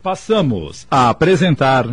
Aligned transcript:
Passamos 0.00 0.86
a 0.88 1.08
apresentar. 1.08 1.84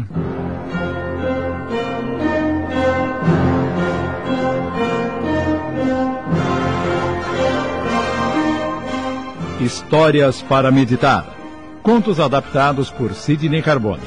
Histórias 9.60 10.44
para 10.44 10.70
meditar. 10.70 11.36
Contos 11.82 12.20
adaptados 12.20 12.92
por 12.92 13.16
Sidney 13.16 13.64
Carbone. 13.64 14.04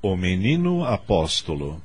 O 0.00 0.16
Menino 0.16 0.84
Apóstolo. 0.84 1.82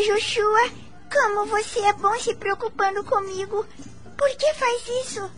Oh, 0.00 0.14
Joshua, 0.14 0.70
como 1.12 1.46
você 1.46 1.78
é 1.80 1.92
bom 1.92 2.18
se 2.18 2.34
preocupando 2.34 3.04
comigo. 3.04 3.66
Por 4.16 4.30
que 4.30 4.54
faz 4.54 4.82
isso? 5.06 5.30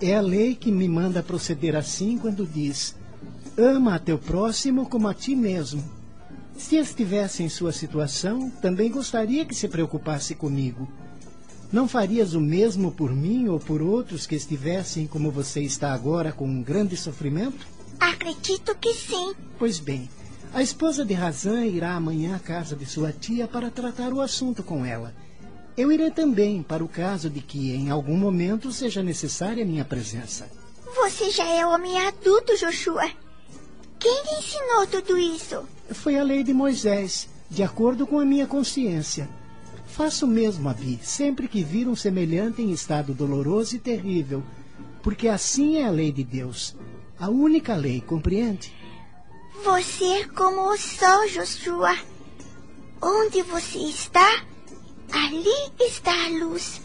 É 0.00 0.14
a 0.14 0.22
lei 0.22 0.54
que 0.54 0.72
me 0.72 0.88
manda 0.88 1.22
proceder 1.22 1.76
assim 1.76 2.16
quando 2.16 2.46
diz: 2.46 2.96
Ama 3.58 3.96
a 3.96 3.98
teu 3.98 4.18
próximo 4.18 4.88
como 4.88 5.06
a 5.06 5.12
ti 5.12 5.36
mesmo. 5.36 5.84
Se 6.56 6.76
estivesse 6.76 7.42
em 7.42 7.50
sua 7.50 7.72
situação, 7.72 8.48
também 8.62 8.90
gostaria 8.90 9.44
que 9.44 9.54
se 9.54 9.68
preocupasse 9.68 10.34
comigo. 10.34 10.88
Não 11.70 11.86
farias 11.86 12.32
o 12.32 12.40
mesmo 12.40 12.92
por 12.92 13.14
mim 13.14 13.48
ou 13.48 13.60
por 13.60 13.82
outros 13.82 14.26
que 14.26 14.34
estivessem 14.34 15.06
como 15.06 15.30
você 15.30 15.60
está 15.60 15.92
agora 15.92 16.32
com 16.32 16.46
um 16.46 16.62
grande 16.62 16.96
sofrimento? 16.96 17.66
Acredito 18.00 18.74
que 18.76 18.94
sim. 18.94 19.34
Pois 19.58 19.78
bem, 19.78 20.08
a 20.56 20.62
esposa 20.62 21.04
de 21.04 21.12
Razan 21.12 21.66
irá 21.66 21.92
amanhã 21.92 22.34
à 22.34 22.38
casa 22.38 22.74
de 22.74 22.86
sua 22.86 23.12
tia 23.12 23.46
para 23.46 23.70
tratar 23.70 24.10
o 24.10 24.22
assunto 24.22 24.62
com 24.62 24.86
ela. 24.86 25.14
Eu 25.76 25.92
irei 25.92 26.10
também, 26.10 26.62
para 26.62 26.82
o 26.82 26.88
caso 26.88 27.28
de 27.28 27.42
que 27.42 27.74
em 27.74 27.90
algum 27.90 28.16
momento 28.16 28.72
seja 28.72 29.02
necessária 29.02 29.66
minha 29.66 29.84
presença. 29.84 30.48
Você 30.94 31.30
já 31.30 31.44
é 31.44 31.66
homem 31.66 31.98
adulto, 31.98 32.56
Joshua. 32.56 33.06
Quem 33.98 34.22
lhe 34.24 34.38
ensinou 34.38 34.86
tudo 34.86 35.18
isso? 35.18 35.62
Foi 35.90 36.18
a 36.18 36.22
lei 36.22 36.42
de 36.42 36.54
Moisés, 36.54 37.28
de 37.50 37.62
acordo 37.62 38.06
com 38.06 38.18
a 38.18 38.24
minha 38.24 38.46
consciência. 38.46 39.28
Faço 39.86 40.24
o 40.24 40.28
mesmo, 40.28 40.70
Abi, 40.70 40.98
sempre 41.02 41.48
que 41.48 41.62
vir 41.62 41.86
um 41.86 41.94
semelhante 41.94 42.62
em 42.62 42.70
estado 42.70 43.12
doloroso 43.12 43.76
e 43.76 43.78
terrível, 43.78 44.42
porque 45.02 45.28
assim 45.28 45.76
é 45.76 45.84
a 45.84 45.90
lei 45.90 46.10
de 46.10 46.24
Deus. 46.24 46.74
A 47.20 47.28
única 47.28 47.76
lei, 47.76 48.00
compreende? 48.00 48.72
Você 49.64 50.04
é 50.04 50.28
como 50.28 50.72
o 50.72 50.76
sol, 50.76 51.28
Joshua. 51.28 51.96
Onde 53.02 53.42
você 53.42 53.78
está, 53.78 54.44
ali 55.12 55.72
está 55.80 56.26
a 56.26 56.28
luz. 56.28 56.80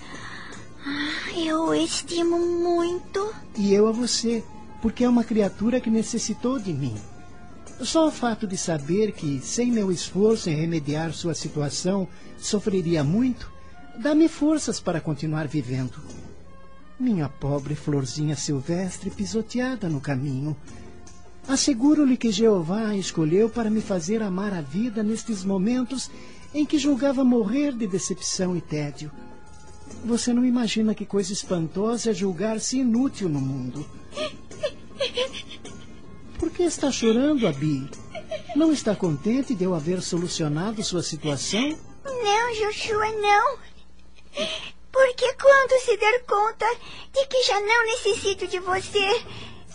Ah, 0.86 1.38
eu 1.38 1.66
o 1.66 1.76
estimo 1.76 2.38
muito. 2.40 3.34
E 3.58 3.74
eu 3.74 3.88
a 3.88 3.92
você, 3.92 4.44
porque 4.82 5.04
é 5.04 5.10
uma 5.10 5.24
criatura 5.24 5.80
que 5.80 5.90
necessitou 5.90 6.60
de 6.60 6.74
mim. 6.74 6.96
Só 7.82 8.08
o 8.08 8.12
fato 8.12 8.48
de 8.48 8.58
saber 8.58 9.12
que, 9.12 9.40
sem 9.40 9.72
meu 9.72 9.92
esforço 9.92 10.50
em 10.50 10.56
remediar 10.56 11.14
sua 11.14 11.34
situação, 11.34 12.08
sofreria 12.38 13.04
muito, 13.04 13.52
dá-me 13.98 14.28
forças 14.28 14.80
para 14.80 15.02
continuar 15.02 15.48
vivendo. 15.48 16.02
Minha 17.00 17.28
pobre 17.28 17.74
florzinha 17.74 18.36
silvestre 18.36 19.10
pisoteada 19.10 19.90
no 19.90 20.00
caminho. 20.00 20.56
Asseguro-lhe 21.52 22.16
que 22.16 22.32
Jeová 22.32 22.88
a 22.88 22.96
escolheu 22.96 23.50
para 23.50 23.70
me 23.70 23.82
fazer 23.82 24.22
amar 24.22 24.54
a 24.54 24.62
vida 24.62 25.04
nestes 25.04 25.44
momentos 25.44 26.10
em 26.54 26.66
que 26.66 26.80
julgava 26.80 27.26
morrer 27.26 27.74
de 27.74 27.86
decepção 27.86 28.56
e 28.56 28.62
tédio. 28.62 29.12
Você 30.06 30.32
não 30.32 30.46
imagina 30.46 30.96
que 30.96 31.06
coisa 31.06 31.34
espantosa 31.34 32.12
é 32.12 32.14
julgar-se 32.14 32.80
inútil 32.80 33.28
no 33.28 33.42
mundo. 33.42 33.86
Por 36.40 36.50
que 36.52 36.64
está 36.64 36.90
chorando, 36.90 37.46
Abi? 37.46 37.86
Não 38.56 38.72
está 38.72 38.96
contente 38.96 39.54
de 39.54 39.66
eu 39.66 39.76
haver 39.76 40.02
solucionado 40.02 40.82
sua 40.86 41.04
situação? 41.04 41.78
Não, 42.06 42.54
Joshua, 42.62 43.12
não. 43.12 43.58
Porque 44.90 45.34
quando 45.34 45.84
se 45.84 45.98
der 45.98 46.24
conta 46.24 46.66
de 47.14 47.26
que 47.26 47.44
já 47.44 47.60
não 47.60 47.86
necessito 47.88 48.48
de 48.48 48.60
você, 48.60 49.22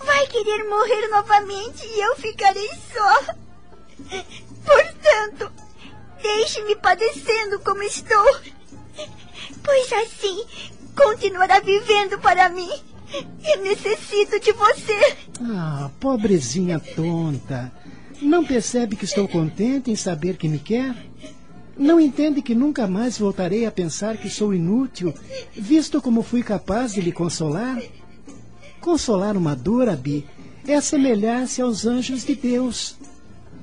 vai 0.04 0.26
querer 0.26 0.64
morrer 0.68 1.08
novamente 1.08 1.86
e 1.86 2.00
eu 2.00 2.16
ficarei 2.16 2.68
só. 2.92 3.34
Portanto, 4.64 5.52
deixe-me 6.22 6.76
padecendo 6.76 7.60
como 7.60 7.82
estou. 7.82 8.40
Pois 9.62 9.92
assim 9.92 10.44
continuará 10.94 11.60
vivendo 11.60 12.18
para 12.18 12.48
mim. 12.48 12.70
Eu 13.44 13.62
necessito 13.62 14.40
de 14.40 14.52
você. 14.52 15.16
Ah, 15.42 15.90
pobrezinha 16.00 16.80
tonta. 16.80 17.72
Não 18.20 18.44
percebe 18.44 18.96
que 18.96 19.04
estou 19.04 19.28
contente 19.28 19.90
em 19.90 19.96
saber 19.96 20.36
que 20.36 20.48
me 20.48 20.58
quer? 20.58 20.94
Não 21.76 22.00
entende 22.00 22.40
que 22.40 22.54
nunca 22.54 22.86
mais 22.86 23.18
voltarei 23.18 23.66
a 23.66 23.70
pensar 23.70 24.16
que 24.16 24.30
sou 24.30 24.54
inútil, 24.54 25.12
visto 25.52 26.00
como 26.00 26.22
fui 26.22 26.42
capaz 26.42 26.94
de 26.94 27.02
lhe 27.02 27.12
consolar? 27.12 27.78
Consolar 28.86 29.36
uma 29.36 29.56
dor, 29.56 29.88
Abi, 29.88 30.24
é 30.64 30.76
assemelhar-se 30.76 31.60
aos 31.60 31.84
anjos 31.84 32.24
de 32.24 32.36
Deus. 32.36 32.94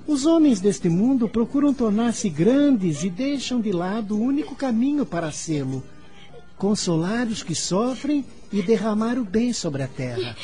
Os 0.06 0.26
homens 0.26 0.60
deste 0.60 0.90
mundo 0.90 1.30
procuram 1.30 1.74
tornar-se 1.74 2.30
grandes 2.30 3.06
e 3.06 3.10
deixam 3.10 3.62
de 3.62 3.72
lado 3.72 4.18
o 4.18 4.22
único 4.22 4.54
caminho 4.54 5.06
para 5.06 5.32
sê-lo: 5.32 5.82
consolar 6.58 7.26
os 7.28 7.42
que 7.42 7.56
sofrem 7.56 8.26
e 8.52 8.62
derramar 8.62 9.18
o 9.18 9.24
bem 9.24 9.54
sobre 9.54 9.84
a 9.84 9.88
terra. 9.88 10.36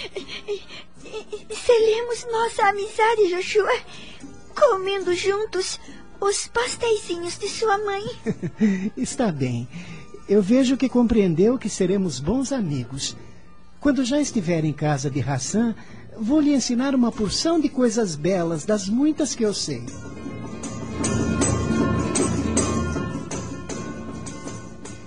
Selemos 1.51 2.25
nossa 2.31 2.69
amizade, 2.69 3.35
Joshua, 3.35 3.77
comendo 4.55 5.13
juntos 5.13 5.77
os 6.21 6.47
pasteizinhos 6.47 7.37
de 7.37 7.49
sua 7.49 7.77
mãe. 7.79 8.03
Está 8.95 9.29
bem. 9.29 9.67
Eu 10.29 10.41
vejo 10.41 10.77
que 10.77 10.87
compreendeu 10.87 11.57
que 11.57 11.67
seremos 11.67 12.21
bons 12.21 12.53
amigos. 12.53 13.17
Quando 13.79 14.03
já 14.03 14.19
estiver 14.19 14.65
em 14.65 14.73
casa 14.73 15.09
de 15.09 15.21
Hassan, 15.21 15.73
vou 16.17 16.41
lhe 16.41 16.53
ensinar 16.53 16.93
uma 16.93 17.13
porção 17.13 17.61
de 17.61 17.69
coisas 17.69 18.13
belas 18.13 18.65
das 18.65 18.89
muitas 18.89 19.33
que 19.33 19.43
eu 19.43 19.53
sei. 19.53 19.85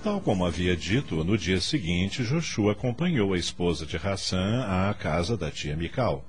Tal 0.02 0.20
como 0.22 0.46
havia 0.46 0.74
dito, 0.74 1.22
no 1.22 1.36
dia 1.36 1.60
seguinte, 1.60 2.24
Joshua 2.24 2.72
acompanhou 2.72 3.34
a 3.34 3.38
esposa 3.38 3.84
de 3.84 3.98
Hassan 3.98 4.64
à 4.66 4.94
casa 4.94 5.36
da 5.36 5.50
tia 5.50 5.76
Mical. 5.76 6.24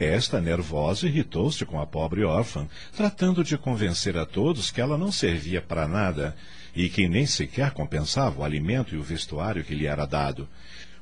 Esta, 0.00 0.40
nervosa, 0.40 1.06
irritou-se 1.06 1.64
com 1.66 1.78
a 1.78 1.86
pobre 1.86 2.24
órfã, 2.24 2.66
tratando 2.96 3.44
de 3.44 3.58
convencer 3.58 4.16
a 4.16 4.24
todos 4.24 4.70
que 4.70 4.80
ela 4.80 4.96
não 4.96 5.12
servia 5.12 5.60
para 5.60 5.86
nada 5.86 6.34
e 6.74 6.88
que 6.88 7.06
nem 7.06 7.26
sequer 7.26 7.72
compensava 7.72 8.40
o 8.40 8.44
alimento 8.44 8.94
e 8.94 8.98
o 8.98 9.02
vestuário 9.02 9.62
que 9.62 9.74
lhe 9.74 9.86
era 9.86 10.06
dado. 10.06 10.48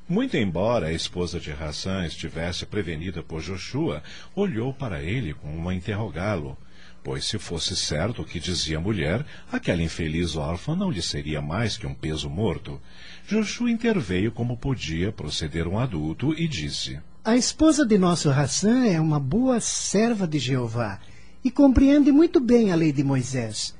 Muito 0.07 0.35
embora 0.35 0.87
a 0.87 0.93
esposa 0.93 1.39
de 1.39 1.51
Hassan 1.51 2.05
estivesse 2.05 2.65
prevenida 2.65 3.23
por 3.23 3.41
Joshua, 3.41 4.03
olhou 4.35 4.73
para 4.73 5.01
ele 5.01 5.33
como 5.33 5.69
a 5.69 5.73
interrogá-lo 5.73 6.57
pois 7.03 7.25
se 7.25 7.39
fosse 7.39 7.75
certo 7.75 8.21
o 8.21 8.25
que 8.25 8.39
dizia 8.39 8.77
a 8.77 8.81
mulher, 8.81 9.25
aquela 9.51 9.81
infeliz 9.81 10.35
órfã 10.35 10.75
não 10.75 10.91
lhe 10.91 11.01
seria 11.01 11.41
mais 11.41 11.77
que 11.77 11.87
um 11.87 11.93
peso 11.93 12.29
morto. 12.29 12.79
Joshua 13.27 13.71
interveio 13.71 14.31
como 14.31 14.57
podia 14.57 15.11
proceder 15.11 15.67
um 15.67 15.79
adulto 15.79 16.33
e 16.33 16.47
disse: 16.47 16.99
A 17.23 17.35
esposa 17.35 17.85
de 17.85 17.97
nosso 17.97 18.29
Hassan 18.29 18.85
é 18.85 18.99
uma 18.99 19.19
boa 19.19 19.59
serva 19.59 20.27
de 20.27 20.39
Jeová 20.39 20.99
e 21.43 21.49
compreende 21.49 22.11
muito 22.11 22.39
bem 22.39 22.71
a 22.71 22.75
lei 22.75 22.91
de 22.91 23.03
Moisés. 23.03 23.75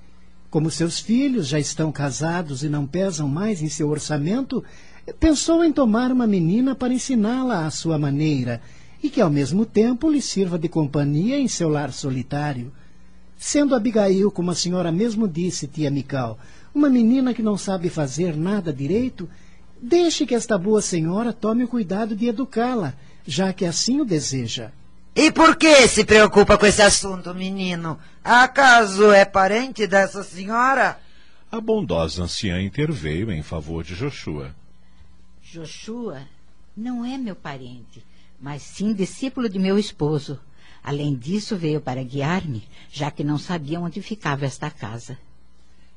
Como 0.49 0.69
seus 0.69 0.99
filhos 0.99 1.47
já 1.47 1.59
estão 1.59 1.91
casados 1.91 2.63
e 2.63 2.69
não 2.69 2.85
pesam 2.85 3.27
mais 3.27 3.61
em 3.61 3.69
seu 3.69 3.89
orçamento, 3.89 4.63
pensou 5.19 5.63
em 5.63 5.71
tomar 5.71 6.11
uma 6.11 6.27
menina 6.27 6.75
para 6.75 6.93
ensiná-la 6.93 7.65
à 7.65 7.71
sua 7.71 7.97
maneira 7.97 8.61
e 9.03 9.09
que 9.09 9.21
ao 9.21 9.29
mesmo 9.29 9.65
tempo 9.65 10.09
lhe 10.09 10.21
sirva 10.21 10.59
de 10.59 10.69
companhia 10.69 11.39
em 11.39 11.47
seu 11.47 11.69
lar 11.69 11.91
solitário. 11.91 12.71
Sendo 13.37 13.73
Abigail, 13.73 14.29
como 14.29 14.51
a 14.51 14.55
senhora 14.55 14.91
mesmo 14.91 15.27
disse, 15.27 15.67
tia 15.67 15.89
Mical, 15.89 16.37
uma 16.73 16.89
menina 16.89 17.33
que 17.33 17.41
não 17.41 17.57
sabe 17.57 17.89
fazer 17.89 18.35
nada 18.37 18.71
direito, 18.71 19.27
deixe 19.81 20.25
que 20.25 20.35
esta 20.35 20.57
boa 20.57 20.81
senhora 20.81 21.33
tome 21.33 21.63
o 21.63 21.67
cuidado 21.67 22.15
de 22.15 22.27
educá-la, 22.27 22.93
já 23.25 23.51
que 23.51 23.65
assim 23.65 23.99
o 23.99 24.05
deseja. 24.05 24.71
E 25.15 25.31
por 25.31 25.55
que 25.55 25.87
se 25.87 26.05
preocupa 26.05 26.57
com 26.57 26.65
esse 26.65 26.81
assunto, 26.81 27.33
menino? 27.33 27.97
Acaso 28.23 29.11
é 29.11 29.25
parente 29.25 29.85
dessa 29.87 30.23
senhora? 30.23 30.97
A 31.51 31.59
bondosa 31.59 32.23
anciã 32.23 32.61
interveio 32.61 33.29
em 33.31 33.41
favor 33.41 33.83
de 33.83 33.95
Joshua. 33.95 34.55
Joshua 35.51 36.21
não 36.77 37.03
é 37.03 37.17
meu 37.17 37.35
parente, 37.35 38.01
mas 38.39 38.61
sim 38.61 38.93
discípulo 38.93 39.49
de 39.49 39.59
meu 39.59 39.77
esposo. 39.77 40.39
Além 40.81 41.13
disso, 41.13 41.57
veio 41.57 41.81
para 41.81 42.01
guiar-me, 42.01 42.63
já 42.89 43.11
que 43.11 43.21
não 43.21 43.37
sabia 43.37 43.77
onde 43.77 44.01
ficava 44.01 44.45
esta 44.45 44.71
casa. 44.71 45.17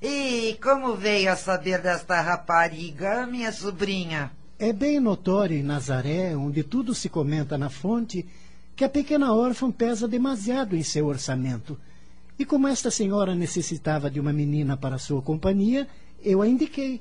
E 0.02 0.58
como 0.60 0.96
veio 0.96 1.30
a 1.30 1.36
saber 1.36 1.80
desta 1.80 2.20
rapariga, 2.20 3.28
minha 3.28 3.52
sobrinha? 3.52 4.32
É 4.58 4.72
bem 4.72 4.98
notório 4.98 5.56
em 5.56 5.62
Nazaré, 5.62 6.36
onde 6.36 6.64
tudo 6.64 6.92
se 6.92 7.08
comenta 7.08 7.56
na 7.56 7.70
fonte, 7.70 8.26
que 8.74 8.84
a 8.84 8.88
pequena 8.88 9.32
órfã 9.32 9.70
pesa 9.70 10.08
demasiado 10.08 10.74
em 10.74 10.82
seu 10.82 11.06
orçamento. 11.06 11.78
E 12.36 12.44
como 12.44 12.66
esta 12.66 12.90
senhora 12.90 13.36
necessitava 13.36 14.10
de 14.10 14.18
uma 14.18 14.32
menina 14.32 14.76
para 14.76 14.98
sua 14.98 15.22
companhia, 15.22 15.86
eu 16.24 16.42
a 16.42 16.48
indiquei. 16.48 17.00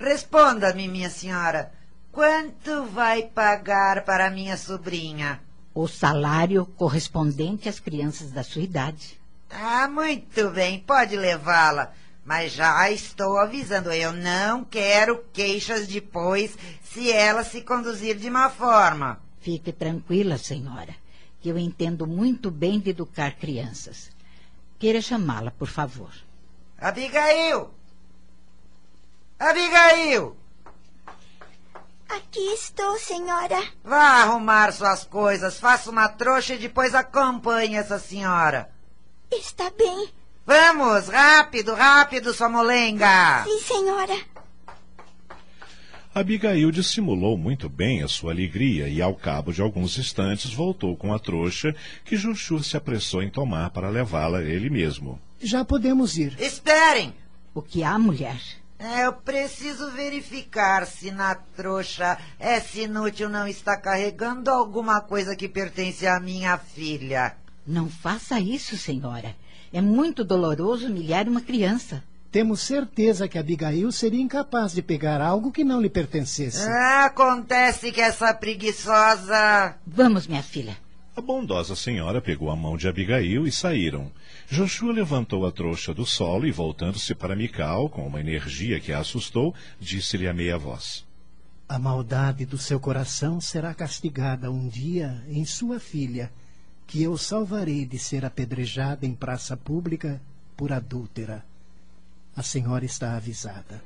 Responda-me, 0.00 0.88
minha 0.88 1.10
senhora. 1.10 1.70
Quanto 2.10 2.84
vai 2.86 3.22
pagar 3.24 4.02
para 4.02 4.30
minha 4.30 4.56
sobrinha? 4.56 5.38
O 5.74 5.86
salário 5.86 6.64
correspondente 6.64 7.68
às 7.68 7.78
crianças 7.78 8.30
da 8.30 8.42
sua 8.42 8.62
idade. 8.62 9.20
Ah, 9.50 9.86
muito 9.88 10.48
bem, 10.50 10.80
pode 10.80 11.16
levá-la. 11.16 11.92
Mas 12.24 12.52
já 12.52 12.90
estou 12.90 13.36
avisando, 13.36 13.92
eu 13.92 14.10
não 14.12 14.64
quero 14.64 15.22
queixas 15.34 15.86
depois 15.86 16.56
se 16.82 17.12
ela 17.12 17.44
se 17.44 17.60
conduzir 17.60 18.16
de 18.16 18.30
má 18.30 18.48
forma. 18.48 19.20
Fique 19.40 19.70
tranquila, 19.70 20.38
senhora, 20.38 20.94
que 21.42 21.50
eu 21.50 21.58
entendo 21.58 22.06
muito 22.06 22.50
bem 22.50 22.80
de 22.80 22.90
educar 22.90 23.32
crianças. 23.36 24.10
Queira 24.78 25.02
chamá-la, 25.02 25.50
por 25.50 25.68
favor. 25.68 26.12
Abigail! 26.78 27.79
Abigail! 29.40 30.36
Aqui 32.10 32.40
estou, 32.52 32.98
senhora. 32.98 33.62
Vá 33.82 34.22
arrumar 34.22 34.70
suas 34.70 35.04
coisas, 35.04 35.58
faça 35.58 35.90
uma 35.90 36.08
trouxa 36.08 36.54
e 36.54 36.58
depois 36.58 36.94
acompanhe 36.94 37.76
essa 37.76 37.98
senhora. 37.98 38.70
Está 39.32 39.70
bem. 39.70 40.10
Vamos, 40.44 41.08
rápido, 41.08 41.72
rápido, 41.72 42.34
sua 42.34 42.50
molenga. 42.50 43.44
Sim, 43.44 43.60
senhora. 43.60 44.14
Abigail 46.14 46.70
dissimulou 46.70 47.38
muito 47.38 47.66
bem 47.66 48.02
a 48.02 48.08
sua 48.08 48.32
alegria 48.32 48.88
e, 48.88 49.00
ao 49.00 49.14
cabo 49.14 49.52
de 49.52 49.62
alguns 49.62 49.96
instantes, 49.96 50.52
voltou 50.52 50.94
com 50.96 51.14
a 51.14 51.18
trouxa 51.18 51.74
que 52.04 52.16
Juchu 52.16 52.62
se 52.62 52.76
apressou 52.76 53.22
em 53.22 53.30
tomar 53.30 53.70
para 53.70 53.88
levá-la 53.88 54.42
ele 54.42 54.68
mesmo. 54.68 55.18
Já 55.40 55.64
podemos 55.64 56.18
ir. 56.18 56.36
Esperem! 56.38 57.14
O 57.54 57.62
que 57.62 57.82
há, 57.82 57.98
mulher? 57.98 58.59
É, 58.80 59.04
eu 59.04 59.12
preciso 59.12 59.90
verificar 59.90 60.86
se 60.86 61.10
na 61.10 61.34
trouxa 61.34 62.16
essa 62.38 62.80
inútil 62.80 63.28
não 63.28 63.46
está 63.46 63.76
carregando 63.76 64.50
alguma 64.50 65.02
coisa 65.02 65.36
que 65.36 65.46
pertence 65.46 66.06
à 66.06 66.18
minha 66.18 66.56
filha. 66.56 67.36
Não 67.66 67.90
faça 67.90 68.40
isso, 68.40 68.78
senhora. 68.78 69.36
É 69.70 69.82
muito 69.82 70.24
doloroso 70.24 70.86
humilhar 70.86 71.28
uma 71.28 71.42
criança. 71.42 72.02
Temos 72.32 72.62
certeza 72.62 73.28
que 73.28 73.38
Abigail 73.38 73.92
seria 73.92 74.22
incapaz 74.22 74.72
de 74.72 74.80
pegar 74.80 75.20
algo 75.20 75.52
que 75.52 75.62
não 75.62 75.80
lhe 75.80 75.90
pertencesse. 75.90 76.66
Ah, 76.66 77.04
acontece 77.04 77.92
que 77.92 78.00
essa 78.00 78.32
preguiçosa. 78.32 79.76
Vamos, 79.86 80.26
minha 80.26 80.42
filha. 80.42 80.76
A 81.16 81.20
bondosa 81.20 81.74
senhora 81.74 82.20
pegou 82.20 82.50
a 82.50 82.56
mão 82.56 82.76
de 82.76 82.86
Abigail 82.86 83.46
e 83.46 83.50
saíram. 83.50 84.12
Joshua 84.48 84.92
levantou 84.92 85.44
a 85.44 85.50
trouxa 85.50 85.92
do 85.92 86.06
solo 86.06 86.46
e, 86.46 86.52
voltando-se 86.52 87.14
para 87.14 87.34
Mical, 87.34 87.88
com 87.88 88.06
uma 88.06 88.20
energia 88.20 88.78
que 88.78 88.92
a 88.92 89.00
assustou, 89.00 89.54
disse-lhe 89.80 90.28
a 90.28 90.32
meia 90.32 90.56
voz: 90.56 91.04
A 91.68 91.78
maldade 91.78 92.46
do 92.46 92.56
seu 92.56 92.78
coração 92.78 93.40
será 93.40 93.74
castigada 93.74 94.50
um 94.50 94.68
dia 94.68 95.22
em 95.28 95.44
sua 95.44 95.80
filha, 95.80 96.30
que 96.86 97.02
eu 97.02 97.16
salvarei 97.18 97.84
de 97.84 97.98
ser 97.98 98.24
apedrejada 98.24 99.04
em 99.04 99.14
praça 99.14 99.56
pública 99.56 100.20
por 100.56 100.72
adúltera. 100.72 101.44
A 102.36 102.42
senhora 102.42 102.84
está 102.84 103.16
avisada. 103.16 103.82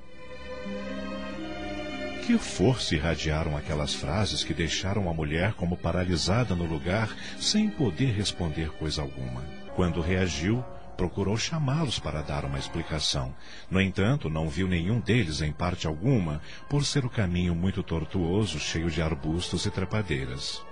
Que 2.27 2.39
força 2.39 2.95
irradiaram 2.95 3.55
aquelas 3.55 3.93
frases 3.93 4.43
que 4.43 4.55
deixaram 4.55 5.11
a 5.11 5.13
mulher 5.13 5.53
como 5.53 5.77
paralisada 5.77 6.55
no 6.55 6.65
lugar, 6.65 7.15
sem 7.39 7.69
poder 7.69 8.13
responder 8.15 8.71
coisa 8.71 9.03
alguma. 9.03 9.43
Quando 9.77 10.01
reagiu, 10.01 10.65
procurou 10.97 11.37
chamá-los 11.37 11.99
para 11.99 12.23
dar 12.23 12.47
uma 12.47 12.59
explicação. 12.59 13.35
No 13.71 13.79
entanto, 13.79 14.31
não 14.31 14.49
viu 14.49 14.67
nenhum 14.67 15.01
deles 15.01 15.43
em 15.43 15.53
parte 15.53 15.87
alguma, 15.87 16.41
por 16.67 16.83
ser 16.87 17.05
o 17.05 17.11
caminho 17.11 17.55
muito 17.55 17.83
tortuoso, 17.83 18.59
cheio 18.59 18.91
de 18.91 19.03
arbustos 19.03 19.67
e 19.67 19.71
trepadeiras. 19.71 20.65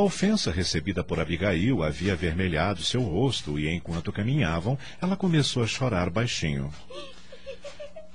A 0.00 0.02
ofensa 0.02 0.50
recebida 0.50 1.04
por 1.04 1.20
Abigail 1.20 1.82
havia 1.82 2.14
avermelhado 2.14 2.82
seu 2.82 3.02
rosto 3.02 3.58
e, 3.58 3.68
enquanto 3.68 4.10
caminhavam, 4.10 4.78
ela 4.98 5.14
começou 5.14 5.62
a 5.62 5.66
chorar 5.66 6.08
baixinho. 6.08 6.72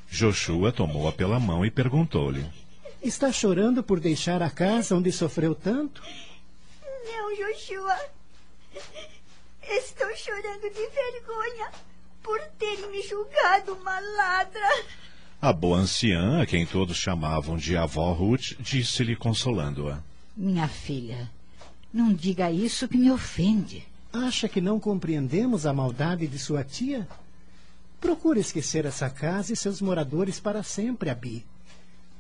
Joshua 0.10 0.72
tomou-a 0.72 1.12
pela 1.12 1.40
mão 1.40 1.64
e 1.64 1.70
perguntou-lhe: 1.70 2.44
Está 3.04 3.32
chorando 3.32 3.84
por 3.84 4.00
deixar 4.00 4.42
a 4.42 4.50
casa 4.50 4.96
onde 4.96 5.12
sofreu 5.12 5.54
tanto? 5.54 6.02
Não, 7.06 7.36
Joshua. 7.36 8.00
Estou 9.62 10.10
chorando 10.16 10.64
de 10.64 10.90
vergonha 10.90 11.70
por 12.24 12.42
terem 12.58 12.90
me 12.90 13.04
julgado 13.04 13.74
uma 13.74 14.00
ladra. 14.00 14.86
A 15.40 15.54
boa 15.54 15.78
anciã, 15.78 16.42
a 16.42 16.48
quem 16.48 16.66
todos 16.66 16.98
chamavam 16.98 17.56
de 17.56 17.78
avó 17.78 18.12
Ruth, 18.12 18.54
disse-lhe 18.60 19.16
consolando-a: 19.16 20.00
Minha 20.36 20.68
filha, 20.68 21.30
não 21.95 22.13
diga 22.13 22.51
isso 22.51 22.89
que 22.89 22.97
me 22.97 23.09
ofende. 23.09 23.88
Acha 24.12 24.50
que 24.50 24.59
não 24.59 24.81
compreendemos 24.81 25.65
a 25.65 25.71
maldade 25.71 26.27
de 26.27 26.38
sua 26.38 26.62
tia? 26.62 27.07
Procure 28.01 28.38
esquecer 28.38 28.86
essa 28.86 29.09
casa 29.09 29.53
e 29.53 29.56
seus 29.56 29.80
moradores 29.80 30.38
para 30.38 30.62
sempre, 30.62 31.09
Abi. 31.09 31.45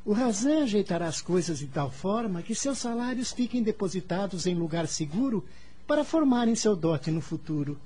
O 0.05 0.13
Razan 0.13 0.63
ajeitará 0.63 1.07
as 1.07 1.19
coisas 1.19 1.59
de 1.59 1.67
tal 1.67 1.91
forma 1.91 2.41
que 2.41 2.55
seus 2.55 2.77
salários 2.77 3.33
fiquem 3.33 3.61
depositados 3.61 4.47
em 4.47 4.55
lugar 4.55 4.87
seguro 4.87 5.43
para 5.85 6.05
formarem 6.05 6.55
seu 6.55 6.73
dote 6.73 7.11
no 7.11 7.19
futuro, 7.19 7.77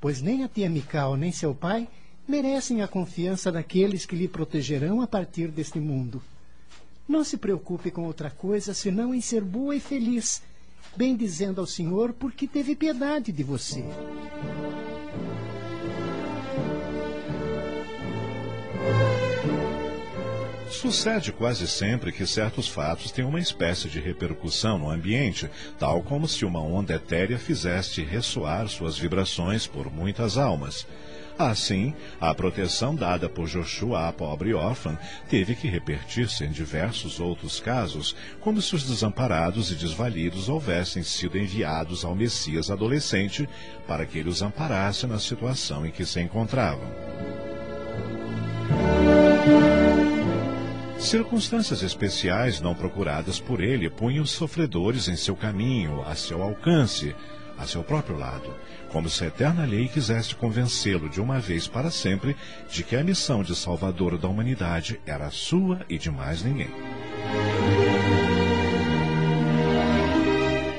pois 0.00 0.20
nem 0.20 0.42
a 0.42 0.48
tia 0.48 0.68
Mical 0.68 1.16
nem 1.16 1.30
seu 1.30 1.54
pai 1.54 1.86
merecem 2.26 2.82
a 2.82 2.88
confiança 2.88 3.52
daqueles 3.52 4.04
que 4.04 4.16
lhe 4.16 4.26
protegerão 4.26 5.00
a 5.00 5.06
partir 5.06 5.52
deste 5.52 5.78
mundo. 5.78 6.20
Não 7.08 7.22
se 7.22 7.36
preocupe 7.36 7.92
com 7.92 8.02
outra 8.06 8.28
coisa 8.28 8.74
senão 8.74 9.14
em 9.14 9.20
ser 9.20 9.44
boa 9.44 9.76
e 9.76 9.80
feliz, 9.80 10.42
bem 10.96 11.16
dizendo 11.16 11.60
ao 11.60 11.66
Senhor 11.66 12.12
porque 12.12 12.46
teve 12.46 12.74
piedade 12.74 13.30
de 13.32 13.42
você. 13.42 13.84
Sucede 20.70 21.32
quase 21.32 21.66
sempre 21.66 22.12
que 22.12 22.26
certos 22.26 22.68
fatos 22.68 23.10
têm 23.10 23.24
uma 23.24 23.40
espécie 23.40 23.88
de 23.88 23.98
repercussão 23.98 24.78
no 24.78 24.90
ambiente, 24.90 25.50
tal 25.78 26.02
como 26.02 26.28
se 26.28 26.44
uma 26.44 26.60
onda 26.60 26.94
etérea 26.94 27.38
fizesse 27.38 28.02
ressoar 28.02 28.68
suas 28.68 28.96
vibrações 28.96 29.66
por 29.66 29.90
muitas 29.90 30.38
almas. 30.38 30.86
Assim, 31.38 31.94
a 32.20 32.34
proteção 32.34 32.96
dada 32.96 33.28
por 33.28 33.46
Joshua 33.46 34.08
à 34.08 34.12
pobre 34.12 34.52
órfã 34.54 34.98
teve 35.30 35.54
que 35.54 35.68
repetir-se 35.68 36.44
em 36.44 36.50
diversos 36.50 37.20
outros 37.20 37.60
casos, 37.60 38.16
como 38.40 38.60
se 38.60 38.74
os 38.74 38.82
desamparados 38.82 39.70
e 39.70 39.76
desvalidos 39.76 40.48
houvessem 40.48 41.04
sido 41.04 41.38
enviados 41.38 42.04
ao 42.04 42.16
Messias 42.16 42.72
adolescente 42.72 43.48
para 43.86 44.04
que 44.04 44.18
ele 44.18 44.28
os 44.28 44.42
amparasse 44.42 45.06
na 45.06 45.20
situação 45.20 45.86
em 45.86 45.92
que 45.92 46.04
se 46.04 46.20
encontravam. 46.20 46.90
Circunstâncias 50.98 51.84
especiais 51.84 52.60
não 52.60 52.74
procuradas 52.74 53.38
por 53.38 53.60
ele 53.60 53.88
punham 53.88 54.24
os 54.24 54.32
sofredores 54.32 55.06
em 55.06 55.14
seu 55.14 55.36
caminho, 55.36 56.02
a 56.02 56.16
seu 56.16 56.42
alcance, 56.42 57.14
a 57.58 57.66
seu 57.66 57.82
próprio 57.82 58.16
lado, 58.16 58.54
como 58.90 59.08
se 59.08 59.24
a 59.24 59.26
eterna 59.26 59.64
lei 59.64 59.88
quisesse 59.88 60.34
convencê-lo 60.34 61.08
de 61.08 61.20
uma 61.20 61.40
vez 61.40 61.66
para 61.66 61.90
sempre 61.90 62.36
de 62.70 62.82
que 62.82 62.96
a 62.96 63.04
missão 63.04 63.42
de 63.42 63.54
salvador 63.54 64.16
da 64.16 64.28
humanidade 64.28 65.00
era 65.04 65.30
sua 65.30 65.80
e 65.88 65.98
de 65.98 66.10
mais 66.10 66.42
ninguém. 66.42 66.70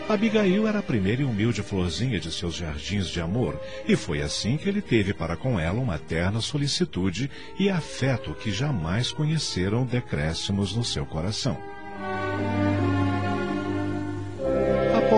Abigail 0.09 0.67
era 0.67 0.79
a 0.79 0.83
primeira 0.83 1.21
e 1.21 1.25
humilde 1.25 1.61
florzinha 1.61 2.19
de 2.19 2.31
seus 2.31 2.55
jardins 2.55 3.07
de 3.07 3.21
amor, 3.21 3.61
e 3.87 3.95
foi 3.95 4.23
assim 4.23 4.57
que 4.57 4.67
ele 4.67 4.81
teve 4.81 5.13
para 5.13 5.37
com 5.37 5.59
ela 5.59 5.79
uma 5.79 5.99
terna 5.99 6.41
solicitude 6.41 7.29
e 7.59 7.69
afeto 7.69 8.33
que 8.33 8.51
jamais 8.51 9.11
conheceram 9.11 9.85
decréscimos 9.85 10.75
no 10.75 10.83
seu 10.83 11.05
coração. 11.05 11.61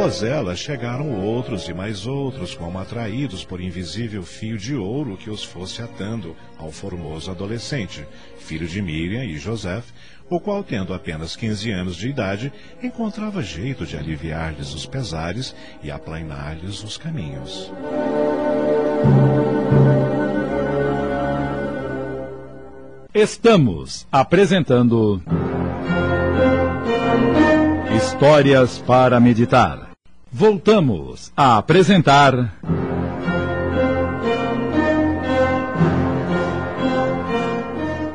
Após 0.01 0.23
ela, 0.23 0.55
chegaram 0.55 1.13
outros 1.23 1.69
e 1.69 1.75
mais 1.75 2.07
outros, 2.07 2.55
como 2.55 2.79
atraídos 2.79 3.45
por 3.45 3.61
invisível 3.61 4.23
fio 4.23 4.57
de 4.57 4.73
ouro 4.73 5.15
que 5.15 5.29
os 5.29 5.43
fosse 5.43 5.79
atando 5.79 6.35
ao 6.57 6.71
formoso 6.71 7.29
adolescente, 7.29 8.03
filho 8.39 8.67
de 8.67 8.81
Miriam 8.81 9.23
e 9.23 9.37
José, 9.37 9.83
o 10.27 10.39
qual, 10.39 10.63
tendo 10.63 10.91
apenas 10.95 11.35
15 11.35 11.69
anos 11.69 11.95
de 11.95 12.09
idade, 12.09 12.51
encontrava 12.81 13.43
jeito 13.43 13.85
de 13.85 13.95
aliviar-lhes 13.95 14.73
os 14.73 14.87
pesares 14.87 15.55
e 15.83 15.91
aplainar-lhes 15.91 16.83
os 16.83 16.97
caminhos. 16.97 17.71
Estamos 23.13 24.07
apresentando. 24.11 25.21
Histórias 27.95 28.79
para 28.79 29.19
meditar. 29.19 29.90
Voltamos 30.33 31.33
a 31.35 31.57
apresentar. 31.57 32.57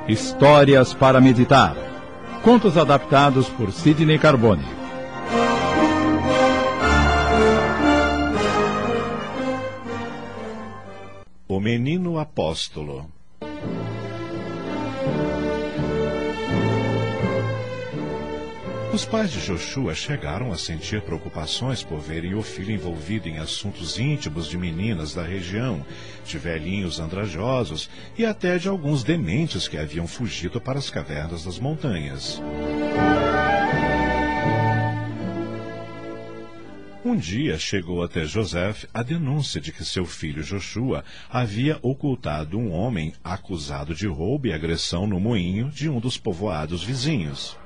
Histórias 0.09 0.95
para 0.95 1.21
meditar. 1.21 1.77
Contos 2.43 2.79
adaptados 2.79 3.51
por 3.51 3.71
Sidney 3.71 4.19
Carbone. 4.19 4.65
O 11.47 11.61
Menino 11.61 12.19
Apóstolo 12.19 13.16
Os 18.97 19.05
pais 19.05 19.31
de 19.31 19.45
Joshua 19.45 19.95
chegaram 19.95 20.51
a 20.51 20.57
sentir 20.57 21.03
preocupações 21.03 21.83
por 21.83 22.01
verem 22.01 22.35
o 22.35 22.41
filho 22.41 22.71
envolvido 22.71 23.29
em 23.29 23.37
assuntos 23.37 23.99
íntimos 23.99 24.49
de 24.49 24.57
meninas 24.57 25.13
da 25.13 25.23
região, 25.23 25.85
de 26.25 26.39
velhinhos 26.39 26.99
andrajosos 26.99 27.91
e 28.17 28.25
até 28.25 28.57
de 28.57 28.69
alguns 28.69 29.05
dementes 29.05 29.69
que 29.69 29.77
haviam 29.77 30.07
fugido 30.07 30.63
para 30.63 30.79
as 30.79 30.89
cavernas 30.89 31.45
das 31.45 31.59
montanhas. 31.59 32.41
Um 37.05 37.15
dia 37.15 37.59
chegou 37.59 38.03
até 38.03 38.25
José 38.25 38.75
a 38.95 39.03
denúncia 39.03 39.61
de 39.61 39.73
que 39.73 39.85
seu 39.85 40.07
filho 40.07 40.43
Joshua 40.43 41.05
havia 41.29 41.79
ocultado 41.83 42.59
um 42.59 42.73
homem 42.73 43.13
acusado 43.23 43.95
de 43.95 44.07
roubo 44.07 44.47
e 44.47 44.55
agressão 44.55 45.07
no 45.07 45.21
moinho 45.21 45.69
de 45.69 45.87
um 45.87 46.01
dos 46.01 46.17
povoados 46.17 46.83
vizinhos. 46.83 47.59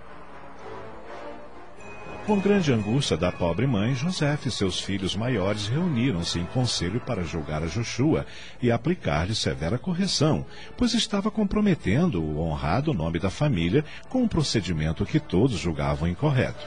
Com 2.30 2.38
grande 2.38 2.72
angústia 2.72 3.16
da 3.16 3.32
pobre 3.32 3.66
mãe, 3.66 3.92
José 3.92 4.38
e 4.46 4.50
seus 4.52 4.78
filhos 4.78 5.16
maiores 5.16 5.66
reuniram-se 5.66 6.38
em 6.38 6.44
conselho 6.44 7.00
para 7.00 7.24
julgar 7.24 7.60
a 7.60 7.66
Joshua 7.66 8.24
e 8.62 8.70
aplicar-lhe 8.70 9.34
severa 9.34 9.76
correção, 9.76 10.46
pois 10.76 10.94
estava 10.94 11.28
comprometendo 11.28 12.22
o 12.22 12.38
honrado 12.38 12.94
nome 12.94 13.18
da 13.18 13.30
família 13.30 13.84
com 14.08 14.22
um 14.22 14.28
procedimento 14.28 15.04
que 15.04 15.18
todos 15.18 15.58
julgavam 15.58 16.08
incorreto. 16.08 16.64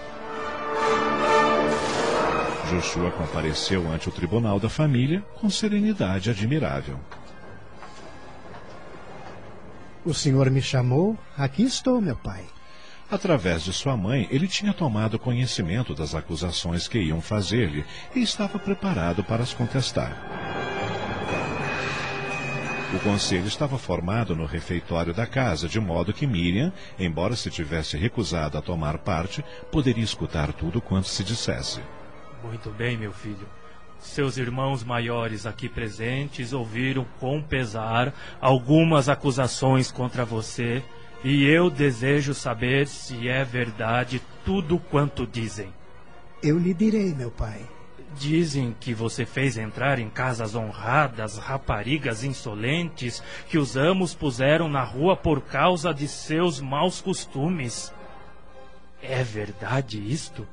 Joshua 2.70 3.10
compareceu 3.12 3.90
ante 3.90 4.10
o 4.10 4.12
tribunal 4.12 4.60
da 4.60 4.68
família 4.68 5.24
com 5.40 5.50
serenidade 5.50 6.30
admirável. 6.30 7.00
O 10.04 10.14
senhor 10.14 10.50
me 10.50 10.62
chamou? 10.62 11.18
Aqui 11.38 11.64
estou, 11.64 12.02
meu 12.02 12.18
pai. 12.18 12.44
Através 13.14 13.62
de 13.62 13.72
sua 13.72 13.96
mãe, 13.96 14.28
ele 14.32 14.48
tinha 14.48 14.74
tomado 14.74 15.20
conhecimento 15.20 15.94
das 15.94 16.16
acusações 16.16 16.88
que 16.88 16.98
iam 16.98 17.22
fazer-lhe 17.22 17.86
e 18.16 18.24
estava 18.24 18.58
preparado 18.58 19.24
para 19.24 19.44
as 19.44 19.54
contestar. 19.54 20.18
O 22.92 23.00
conselho 23.02 23.46
estava 23.46 23.78
formado 23.78 24.36
no 24.36 24.48
refeitório 24.48 25.14
da 25.14 25.28
casa, 25.28 25.70
de 25.70 25.80
modo 25.80 26.12
que 26.12 26.26
Miriam, 26.26 26.74
embora 26.98 27.36
se 27.36 27.52
tivesse 27.52 27.96
recusado 27.98 28.58
a 28.58 28.64
tomar 28.64 28.98
parte, 28.98 29.46
poderia 29.72 30.04
escutar 30.04 30.52
tudo 30.52 30.82
quanto 30.82 31.08
se 31.08 31.24
dissesse. 31.24 31.82
Muito 32.42 32.72
bem, 32.72 32.98
meu 32.98 33.14
filho. 33.14 33.48
Seus 34.00 34.38
irmãos 34.38 34.84
maiores 34.84 35.46
aqui 35.46 35.70
presentes 35.70 36.52
ouviram 36.52 37.06
com 37.20 37.44
pesar 37.44 38.12
algumas 38.42 39.08
acusações 39.08 39.92
contra 39.92 40.26
você 40.26 40.84
e 41.24 41.46
eu 41.46 41.70
desejo 41.70 42.34
saber 42.34 42.86
se 42.86 43.30
é 43.30 43.46
verdade 43.46 44.22
tudo 44.44 44.78
quanto 44.78 45.26
dizem. 45.26 45.74
Eu 46.42 46.60
lhe 46.60 46.74
direi, 46.74 47.14
meu 47.14 47.32
pai. 47.32 47.62
Dizem 48.20 48.76
que 48.80 48.94
você 48.94 49.26
fez 49.26 49.58
entrar 49.58 49.98
em 49.98 50.10
casas 50.10 50.54
honradas 50.54 51.38
raparigas 51.38 52.24
insolentes 52.24 53.24
que 53.48 53.58
os 53.58 53.78
amos 53.78 54.14
puseram 54.14 54.68
na 54.68 54.84
rua 54.84 55.16
por 55.16 55.42
causa 55.42 55.94
de 55.94 56.08
seus 56.08 56.60
maus 56.60 57.02
costumes. 57.02 57.92
É 59.02 59.24
verdade 59.24 59.98
isto? 59.98 60.46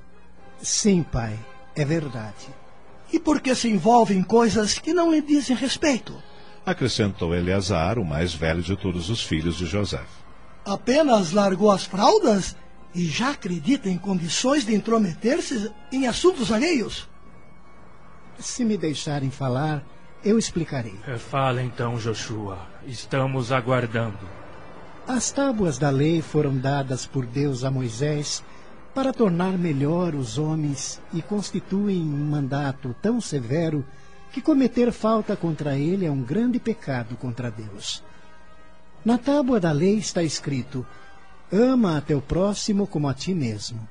Sim, 0.62 1.02
pai, 1.02 1.36
é 1.74 1.84
verdade. 1.84 2.48
E 3.12 3.18
por 3.18 3.40
que 3.40 3.54
se 3.54 3.68
envolve 3.68 4.14
em 4.14 4.22
coisas 4.22 4.78
que 4.78 4.94
não 4.94 5.10
lhe 5.10 5.20
dizem 5.20 5.56
respeito? 5.56 6.14
Acrescentou 6.64 7.34
Eleazar, 7.34 7.98
o 7.98 8.04
mais 8.04 8.32
velho 8.32 8.62
de 8.62 8.76
todos 8.76 9.10
os 9.10 9.22
filhos 9.22 9.56
de 9.56 9.66
José 9.66 10.00
apenas 10.64 11.32
largou 11.32 11.70
as 11.70 11.84
fraldas 11.84 12.56
e 12.94 13.06
já 13.06 13.30
acredita 13.30 13.88
em 13.88 13.98
condições 13.98 14.64
de 14.64 14.74
intrometer-se 14.74 15.70
em 15.92 16.06
assuntos 16.06 16.50
alheios? 16.50 17.08
Se 18.38 18.64
me 18.64 18.76
deixarem 18.76 19.30
falar, 19.30 19.84
eu 20.24 20.38
explicarei. 20.38 20.98
Eh, 21.06 21.18
fala 21.18 21.62
então, 21.62 21.96
Joshua. 21.96 22.58
Estamos 22.86 23.52
aguardando. 23.52 24.18
As 25.06 25.30
tábuas 25.30 25.78
da 25.78 25.90
lei 25.90 26.22
foram 26.22 26.56
dadas 26.56 27.06
por 27.06 27.26
Deus 27.26 27.64
a 27.64 27.70
Moisés 27.70 28.42
para 28.94 29.12
tornar 29.12 29.56
melhor 29.56 30.14
os 30.14 30.38
homens 30.38 31.00
e 31.12 31.22
constituem 31.22 32.00
um 32.00 32.30
mandato 32.30 32.94
tão 33.00 33.20
severo 33.20 33.84
que 34.32 34.40
cometer 34.40 34.92
falta 34.92 35.36
contra 35.36 35.76
ele 35.76 36.06
é 36.06 36.10
um 36.10 36.22
grande 36.22 36.58
pecado 36.58 37.16
contra 37.16 37.50
Deus. 37.50 38.02
Na 39.02 39.16
tábua 39.16 39.58
da 39.58 39.72
lei 39.72 39.96
está 39.96 40.22
escrito: 40.22 40.86
Ama 41.50 41.96
a 41.96 42.00
teu 42.00 42.20
próximo 42.20 42.86
como 42.86 43.08
a 43.08 43.14
ti 43.14 43.34
mesmo. 43.34 43.88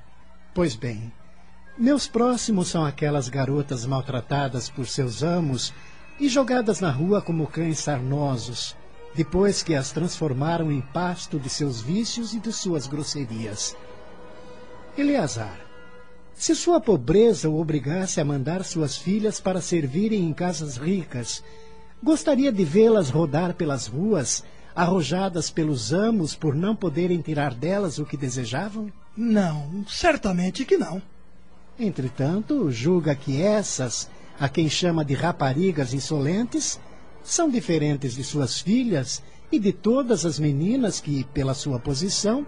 Pois 0.54 0.76
bem, 0.76 1.12
meus 1.78 2.08
próximos 2.08 2.68
são 2.68 2.86
aquelas 2.86 3.28
garotas 3.28 3.86
maltratadas 3.86 4.70
por 4.70 4.86
seus 4.86 5.24
amos 5.24 5.74
e 6.20 6.28
jogadas 6.28 6.80
na 6.80 6.92
rua 6.92 7.22
como 7.22 7.48
cães 7.48 7.80
sarnosos, 7.80 8.76
depois 9.16 9.64
que 9.64 9.74
as 9.74 9.92
transformaram 9.92 10.72
em 10.72 10.82
pasto 10.82 11.40
de 11.40 11.50
seus 11.50 11.82
vícios 11.82 12.34
e 12.34 12.40
de 12.40 12.52
suas 12.54 12.86
grosserias. 12.86 13.76
Eleazar, 14.96 15.60
se 16.36 16.54
sua 16.54 16.80
pobreza 16.80 17.50
o 17.50 17.60
obrigasse 17.60 18.22
a 18.22 18.26
mandar 18.26 18.64
suas 18.64 18.96
filhas 18.96 19.40
para 19.40 19.60
servirem 19.60 20.26
em 20.26 20.34
casas 20.34 20.78
ricas, 20.78 21.44
gostaria 22.04 22.52
de 22.52 22.64
vê-las 22.64 23.10
rodar 23.10 23.56
pelas 23.56 23.88
ruas 23.88 24.44
arrojadas 24.76 25.50
pelos 25.50 25.94
amos 25.94 26.36
por 26.36 26.56
não 26.56 26.76
poderem 26.76 27.22
tirar 27.22 27.54
delas 27.54 28.00
o 28.00 28.06
que 28.06 28.18
desejavam? 28.18 28.92
Não, 29.16 29.86
certamente 29.88 30.66
que 30.66 30.78
não. 30.78 31.02
Entretanto, 31.78 32.72
julga 32.72 33.16
que 33.16 33.42
essas, 33.42 34.10
a 34.40 34.48
quem 34.48 34.70
chama 34.70 35.04
de 35.04 35.14
raparigas 35.14 35.94
insolentes, 35.94 36.80
são 37.24 37.50
diferentes 37.50 38.16
de 38.16 38.24
suas 38.24 38.60
filhas 38.60 39.22
e 39.52 39.60
de 39.60 39.74
todas 39.74 40.26
as 40.26 40.40
meninas 40.40 41.00
que, 41.00 41.24
pela 41.26 41.54
sua 41.54 41.80
posição, 41.80 42.46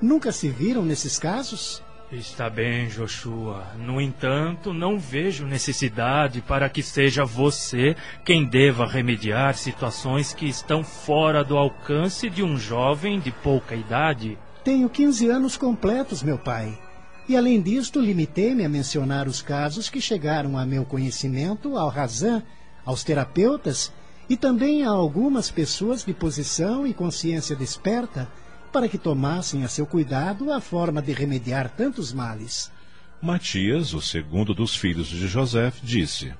nunca 0.00 0.32
se 0.32 0.48
viram 0.48 0.82
nesses 0.82 1.18
casos? 1.18 1.82
Está 2.12 2.50
bem, 2.50 2.86
Joshua. 2.88 3.66
No 3.78 4.00
entanto, 4.00 4.72
não 4.72 4.98
vejo 4.98 5.46
necessidade 5.46 6.42
para 6.42 6.68
que 6.68 6.82
seja 6.82 7.24
você 7.24 7.96
quem 8.24 8.44
deva 8.44 8.86
remediar 8.86 9.56
situações 9.56 10.32
que 10.32 10.46
estão 10.46 10.84
fora 10.84 11.42
do 11.42 11.56
alcance 11.56 12.28
de 12.28 12.42
um 12.42 12.58
jovem 12.58 13.18
de 13.18 13.32
pouca 13.32 13.74
idade. 13.74 14.38
Tenho 14.62 14.88
15 14.88 15.28
anos 15.28 15.56
completos, 15.56 16.22
meu 16.22 16.38
pai. 16.38 16.78
E 17.26 17.36
além 17.36 17.60
disto, 17.60 18.00
limitei-me 18.00 18.64
a 18.64 18.68
mencionar 18.68 19.26
os 19.26 19.40
casos 19.40 19.88
que 19.88 20.00
chegaram 20.00 20.58
a 20.58 20.66
meu 20.66 20.84
conhecimento 20.84 21.76
ao 21.76 21.88
Razan, 21.88 22.42
aos 22.84 23.02
terapeutas 23.02 23.90
e 24.28 24.36
também 24.36 24.84
a 24.84 24.90
algumas 24.90 25.50
pessoas 25.50 26.04
de 26.04 26.12
posição 26.12 26.86
e 26.86 26.92
consciência 26.92 27.56
desperta 27.56 28.28
para 28.74 28.88
que 28.88 28.98
tomassem 28.98 29.62
a 29.62 29.68
seu 29.68 29.86
cuidado 29.86 30.52
a 30.52 30.60
forma 30.60 31.00
de 31.00 31.12
remediar 31.12 31.70
tantos 31.70 32.12
males. 32.12 32.72
Matias, 33.22 33.94
o 33.94 34.02
segundo 34.02 34.52
dos 34.52 34.74
filhos 34.74 35.06
de 35.06 35.28
José, 35.28 35.72
disse: 35.80 36.34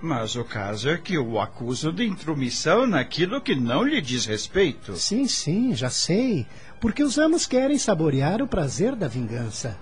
Mas 0.00 0.34
o 0.34 0.42
caso 0.44 0.88
é 0.88 0.96
que 0.96 1.18
o 1.18 1.38
acuso 1.38 1.92
de 1.92 2.06
intromissão 2.06 2.86
naquilo 2.86 3.38
que 3.38 3.54
não 3.54 3.82
lhe 3.82 4.00
diz 4.00 4.24
respeito. 4.24 4.96
Sim, 4.96 5.28
sim, 5.28 5.74
já 5.74 5.90
sei. 5.90 6.46
Porque 6.80 7.04
os 7.04 7.18
amos 7.18 7.46
querem 7.46 7.76
saborear 7.76 8.40
o 8.40 8.48
prazer 8.48 8.96
da 8.96 9.06
vingança. 9.06 9.78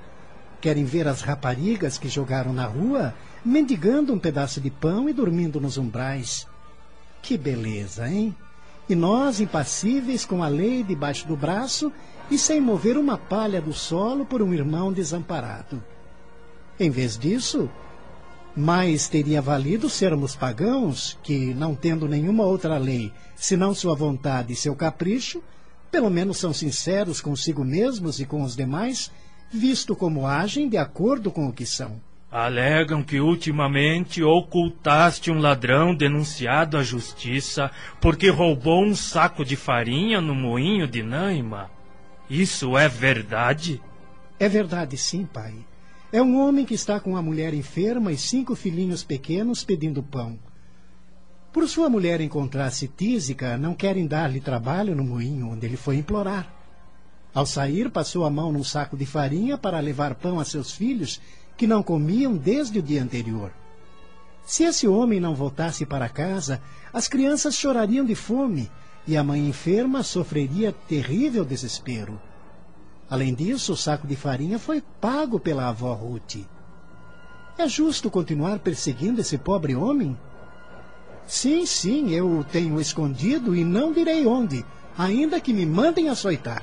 Querem 0.60 0.84
ver 0.84 1.06
as 1.06 1.22
raparigas 1.22 1.98
que 1.98 2.08
jogaram 2.08 2.52
na 2.52 2.66
rua, 2.66 3.14
mendigando 3.44 4.12
um 4.12 4.18
pedaço 4.18 4.60
de 4.60 4.70
pão 4.70 5.08
e 5.08 5.12
dormindo 5.12 5.60
nos 5.60 5.78
umbrais. 5.78 6.48
Que 7.22 7.38
beleza, 7.38 8.08
hein? 8.08 8.34
E 8.88 8.94
nós, 8.94 9.40
impassíveis, 9.40 10.24
com 10.24 10.42
a 10.42 10.48
lei 10.48 10.82
debaixo 10.82 11.26
do 11.26 11.36
braço 11.36 11.92
e 12.30 12.38
sem 12.38 12.60
mover 12.60 12.96
uma 12.96 13.16
palha 13.16 13.60
do 13.60 13.72
solo 13.72 14.24
por 14.24 14.42
um 14.42 14.52
irmão 14.52 14.92
desamparado. 14.92 15.82
Em 16.78 16.90
vez 16.90 17.16
disso, 17.16 17.70
mais 18.56 19.08
teria 19.08 19.40
valido 19.40 19.88
sermos 19.88 20.36
pagãos, 20.36 21.18
que, 21.22 21.54
não 21.54 21.74
tendo 21.74 22.08
nenhuma 22.08 22.44
outra 22.44 22.76
lei, 22.76 23.12
senão 23.34 23.74
sua 23.74 23.94
vontade 23.94 24.52
e 24.52 24.56
seu 24.56 24.74
capricho, 24.74 25.42
pelo 25.90 26.10
menos 26.10 26.38
são 26.38 26.52
sinceros 26.52 27.20
consigo 27.20 27.64
mesmos 27.64 28.18
e 28.18 28.26
com 28.26 28.42
os 28.42 28.56
demais, 28.56 29.10
visto 29.50 29.94
como 29.94 30.26
agem 30.26 30.68
de 30.68 30.76
acordo 30.76 31.30
com 31.30 31.46
o 31.46 31.52
que 31.52 31.66
são. 31.66 32.00
Alegam 32.32 33.02
que 33.02 33.20
ultimamente 33.20 34.22
ocultaste 34.22 35.30
um 35.30 35.38
ladrão 35.38 35.94
denunciado 35.94 36.78
à 36.78 36.82
justiça 36.82 37.70
porque 38.00 38.30
roubou 38.30 38.82
um 38.82 38.96
saco 38.96 39.44
de 39.44 39.54
farinha 39.54 40.18
no 40.18 40.34
moinho 40.34 40.88
de 40.88 41.02
Naima. 41.02 41.70
Isso 42.30 42.78
é 42.78 42.88
verdade? 42.88 43.82
É 44.40 44.48
verdade, 44.48 44.96
sim, 44.96 45.26
pai. 45.26 45.54
É 46.10 46.22
um 46.22 46.40
homem 46.40 46.64
que 46.64 46.72
está 46.72 46.98
com 46.98 47.10
uma 47.10 47.20
mulher 47.20 47.52
enferma 47.52 48.10
e 48.10 48.16
cinco 48.16 48.54
filhinhos 48.54 49.04
pequenos 49.04 49.62
pedindo 49.62 50.02
pão. 50.02 50.38
Por 51.52 51.68
sua 51.68 51.90
mulher 51.90 52.22
encontrar-se 52.22 52.88
tísica, 52.88 53.58
não 53.58 53.74
querem 53.74 54.06
dar-lhe 54.06 54.40
trabalho 54.40 54.96
no 54.96 55.04
moinho 55.04 55.50
onde 55.50 55.66
ele 55.66 55.76
foi 55.76 55.96
implorar. 55.96 56.50
Ao 57.34 57.44
sair, 57.44 57.90
passou 57.90 58.24
a 58.24 58.30
mão 58.30 58.50
num 58.50 58.64
saco 58.64 58.96
de 58.96 59.04
farinha 59.04 59.58
para 59.58 59.80
levar 59.80 60.14
pão 60.14 60.40
a 60.40 60.46
seus 60.46 60.72
filhos 60.72 61.20
que 61.56 61.66
não 61.66 61.82
comiam 61.82 62.36
desde 62.36 62.78
o 62.78 62.82
dia 62.82 63.02
anterior. 63.02 63.52
Se 64.44 64.64
esse 64.64 64.88
homem 64.88 65.20
não 65.20 65.34
voltasse 65.34 65.86
para 65.86 66.08
casa, 66.08 66.60
as 66.92 67.08
crianças 67.08 67.54
chorariam 67.54 68.04
de 68.04 68.14
fome 68.14 68.70
e 69.06 69.16
a 69.16 69.24
mãe 69.24 69.48
enferma 69.48 70.02
sofreria 70.02 70.72
terrível 70.72 71.44
desespero. 71.44 72.20
Além 73.08 73.34
disso, 73.34 73.72
o 73.74 73.76
saco 73.76 74.06
de 74.06 74.16
farinha 74.16 74.58
foi 74.58 74.82
pago 75.00 75.38
pela 75.38 75.68
avó 75.68 75.92
Ruth. 75.92 76.36
É 77.58 77.68
justo 77.68 78.10
continuar 78.10 78.58
perseguindo 78.60 79.20
esse 79.20 79.36
pobre 79.36 79.74
homem? 79.74 80.16
Sim, 81.26 81.66
sim, 81.66 82.10
eu 82.10 82.38
o 82.38 82.44
tenho 82.44 82.80
escondido 82.80 83.54
e 83.54 83.64
não 83.64 83.92
direi 83.92 84.26
onde, 84.26 84.64
ainda 84.96 85.40
que 85.40 85.52
me 85.52 85.66
mandem 85.66 86.08
açoitar. 86.08 86.62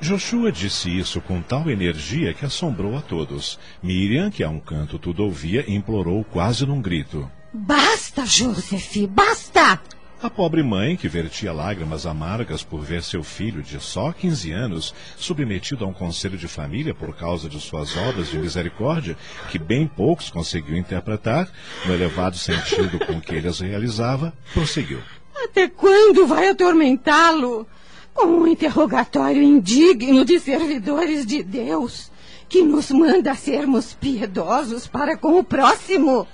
Joshua 0.00 0.52
disse 0.52 0.90
isso 0.90 1.20
com 1.20 1.40
tal 1.40 1.70
energia 1.70 2.34
que 2.34 2.44
assombrou 2.44 2.96
a 2.96 3.00
todos. 3.00 3.58
Miriam, 3.82 4.30
que 4.30 4.42
a 4.42 4.48
um 4.48 4.60
canto 4.60 4.98
tudo 4.98 5.24
ouvia, 5.24 5.64
implorou 5.66 6.24
quase 6.24 6.66
num 6.66 6.80
grito. 6.80 7.30
Basta, 7.52 8.26
Joseph, 8.26 9.06
basta! 9.08 9.80
A 10.22 10.30
pobre 10.30 10.62
mãe, 10.62 10.96
que 10.96 11.06
vertia 11.06 11.52
lágrimas 11.52 12.06
amargas 12.06 12.62
por 12.62 12.80
ver 12.80 13.02
seu 13.02 13.22
filho 13.22 13.62
de 13.62 13.78
só 13.78 14.10
15 14.10 14.52
anos 14.52 14.94
submetido 15.18 15.84
a 15.84 15.88
um 15.88 15.92
conselho 15.92 16.38
de 16.38 16.48
família 16.48 16.94
por 16.94 17.14
causa 17.14 17.46
de 17.46 17.60
suas 17.60 17.94
obras 17.94 18.30
de 18.30 18.38
misericórdia, 18.38 19.18
que 19.50 19.58
bem 19.58 19.86
poucos 19.86 20.30
conseguiu 20.30 20.76
interpretar, 20.78 21.46
no 21.84 21.92
elevado 21.92 22.38
sentido 22.38 22.98
com 23.06 23.20
que 23.20 23.34
ele 23.34 23.48
as 23.48 23.60
realizava, 23.60 24.32
prosseguiu. 24.54 25.00
Até 25.44 25.68
quando 25.68 26.26
vai 26.26 26.48
atormentá-lo? 26.48 27.66
Com 28.14 28.26
um 28.26 28.46
interrogatório 28.46 29.42
indigno 29.42 30.24
de 30.24 30.38
servidores 30.38 31.26
de 31.26 31.42
Deus, 31.42 32.10
que 32.48 32.62
nos 32.62 32.90
manda 32.90 33.34
sermos 33.34 33.92
piedosos 33.92 34.86
para 34.86 35.16
com 35.16 35.38
o 35.38 35.44
próximo. 35.44 36.26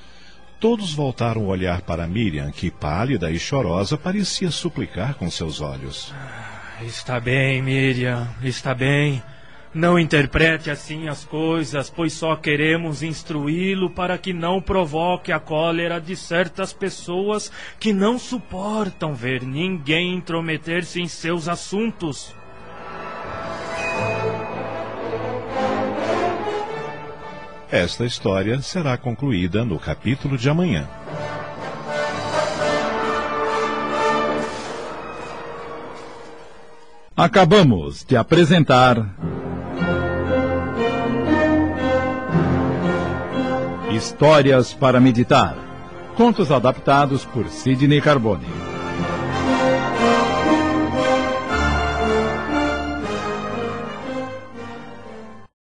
Todos 0.61 0.93
voltaram 0.93 1.47
a 1.47 1.49
olhar 1.49 1.81
para 1.81 2.07
Miriam, 2.07 2.51
que 2.51 2.71
pálida 2.71 3.31
e 3.31 3.39
chorosa 3.39 3.97
parecia 3.97 4.51
suplicar 4.51 5.15
com 5.15 5.31
seus 5.31 5.63
olhos. 5.63 6.13
Está 6.83 7.19
bem, 7.19 7.63
Miriam, 7.63 8.29
está 8.43 8.75
bem. 8.75 9.23
Não 9.73 9.97
interprete 9.97 10.69
assim 10.69 11.07
as 11.07 11.25
coisas, 11.25 11.89
pois 11.89 12.12
só 12.12 12.35
queremos 12.35 13.05
instruí-lo 13.05 13.89
para 13.89 14.19
que 14.19 14.33
não 14.33 14.61
provoque 14.61 15.31
a 15.31 15.39
cólera 15.39 16.00
de 16.00 16.17
certas 16.17 16.73
pessoas 16.73 17.52
que 17.78 17.93
não 17.93 18.19
suportam 18.19 19.15
ver 19.15 19.43
ninguém 19.43 20.15
intrometer-se 20.15 21.00
em 21.00 21.06
seus 21.06 21.49
assuntos. 21.49 22.35
Esta 27.71 28.04
história 28.04 28.61
será 28.61 28.99
concluída 28.99 29.65
no 29.65 29.78
capítulo 29.78 30.37
de 30.37 30.50
amanhã. 30.50 30.89
Acabamos 37.21 38.02
de 38.02 38.17
apresentar. 38.17 38.97
Histórias 44.00 44.73
para 44.73 44.99
meditar. 44.99 45.54
Contos 46.17 46.50
adaptados 46.50 47.26
por 47.26 47.47
Sidney 47.50 48.00
Carbone. 48.00 48.60